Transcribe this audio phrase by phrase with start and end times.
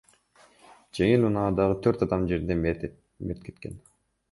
[0.99, 3.81] Жеңил унаадагы төрт адам жеринде мерт кеткен.